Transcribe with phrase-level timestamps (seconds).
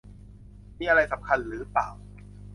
[0.79, 1.89] มีอะไรสำคัญหรือเปล่า